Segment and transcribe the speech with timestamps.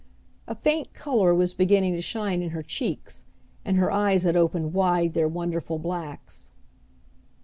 [0.47, 3.23] A faint color was beginning to shine in her cheeks,
[3.63, 6.49] and her eyes had opened wide their wonderful blacks.